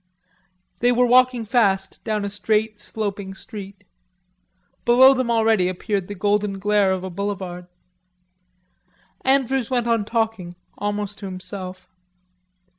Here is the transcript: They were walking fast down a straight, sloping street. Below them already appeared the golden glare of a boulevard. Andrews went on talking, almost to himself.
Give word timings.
They 0.79 0.91
were 0.91 1.05
walking 1.05 1.45
fast 1.45 2.03
down 2.03 2.25
a 2.25 2.29
straight, 2.31 2.79
sloping 2.79 3.35
street. 3.35 3.83
Below 4.83 5.13
them 5.13 5.29
already 5.29 5.67
appeared 5.69 6.07
the 6.07 6.15
golden 6.15 6.57
glare 6.57 6.91
of 6.91 7.03
a 7.03 7.11
boulevard. 7.11 7.67
Andrews 9.23 9.69
went 9.69 9.85
on 9.85 10.03
talking, 10.03 10.55
almost 10.75 11.19
to 11.19 11.27
himself. 11.27 11.87